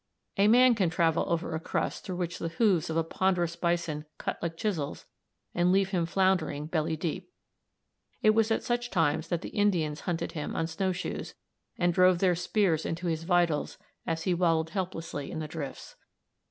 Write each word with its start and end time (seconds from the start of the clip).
A 0.35 0.47
man 0.47 0.73
can 0.73 0.89
travel 0.89 1.25
over 1.27 1.53
a 1.53 1.59
crust 1.59 2.03
through 2.03 2.15
which 2.15 2.39
the 2.39 2.47
hoofs 2.49 2.89
of 2.89 2.97
a 2.97 3.03
ponderous 3.03 3.55
bison 3.55 4.05
cut 4.17 4.41
like 4.41 4.57
chisels 4.57 5.05
and 5.53 5.71
leave 5.71 5.89
him 5.89 6.07
floundering 6.07 6.65
belly 6.65 6.97
deep. 6.97 7.29
It 8.23 8.31
was 8.31 8.49
at 8.49 8.63
such 8.63 8.89
times 8.89 9.27
that 9.27 9.41
the 9.41 9.49
Indians 9.49 9.99
hunted 9.99 10.31
him 10.31 10.55
on 10.55 10.65
snow 10.65 10.91
shoes, 10.91 11.35
and 11.77 11.93
drove 11.93 12.17
their 12.17 12.33
spears 12.33 12.83
into 12.83 13.05
his 13.05 13.25
vitals 13.25 13.77
as 14.07 14.23
he 14.23 14.33
wallowed 14.33 14.69
helplessly 14.71 15.29
in 15.29 15.37
the 15.37 15.47
drifts. 15.47 15.97